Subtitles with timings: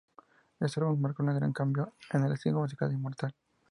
[0.59, 3.35] Este álbum marcó un gran cambio en el estilo musical de Immortal.